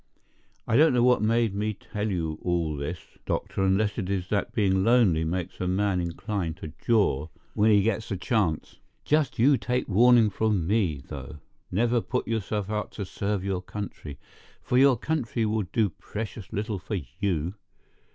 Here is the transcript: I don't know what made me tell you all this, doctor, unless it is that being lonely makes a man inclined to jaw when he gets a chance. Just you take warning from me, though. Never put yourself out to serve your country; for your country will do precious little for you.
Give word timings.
I 0.67 0.77
don't 0.77 0.93
know 0.95 1.03
what 1.03 1.21
made 1.21 1.53
me 1.53 1.75
tell 1.75 2.09
you 2.09 2.39
all 2.41 2.75
this, 2.75 2.97
doctor, 3.23 3.63
unless 3.63 3.99
it 3.99 4.09
is 4.09 4.29
that 4.29 4.51
being 4.51 4.83
lonely 4.83 5.23
makes 5.23 5.61
a 5.61 5.67
man 5.67 6.01
inclined 6.01 6.57
to 6.57 6.73
jaw 6.83 7.27
when 7.53 7.69
he 7.69 7.83
gets 7.83 8.09
a 8.09 8.17
chance. 8.17 8.79
Just 9.05 9.37
you 9.37 9.57
take 9.59 9.87
warning 9.87 10.31
from 10.31 10.65
me, 10.65 11.03
though. 11.07 11.37
Never 11.71 12.01
put 12.01 12.27
yourself 12.27 12.67
out 12.71 12.91
to 12.93 13.05
serve 13.05 13.43
your 13.43 13.61
country; 13.61 14.17
for 14.63 14.75
your 14.75 14.97
country 14.97 15.45
will 15.45 15.65
do 15.71 15.89
precious 15.91 16.51
little 16.51 16.79
for 16.79 16.97
you. 17.19 17.53